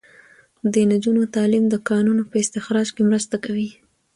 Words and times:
د 0.73 0.75
نجونو 0.91 1.21
تعلیم 1.35 1.65
د 1.69 1.75
کانونو 1.89 2.23
په 2.29 2.35
استخراج 2.43 2.87
کې 2.95 3.01
مرسته 3.09 3.35
کوي. 3.45 3.69